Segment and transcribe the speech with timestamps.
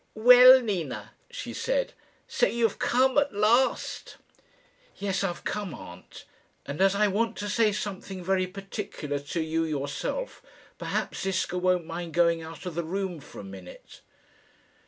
[0.15, 1.93] "Well, Nina," she said,
[2.27, 4.17] "so you've come at last?"
[4.95, 6.25] "Yes; I've come, aunt.
[6.65, 10.41] And as I want to say something very particular to you yourself,
[10.79, 14.01] perhaps Ziska won't mind going out of the room for a minute."